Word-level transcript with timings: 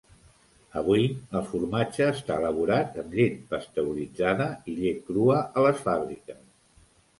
Avui, 0.79 1.03
el 1.39 1.43
formatge 1.49 2.07
està 2.13 2.37
elaborat 2.45 2.97
amb 3.03 3.15
llet 3.19 3.37
pasteuritzada 3.53 4.49
i 4.71 4.77
llet 4.81 5.07
crua 5.13 5.39
a 5.47 5.69
les 5.69 5.87
fàbriques. 5.87 6.45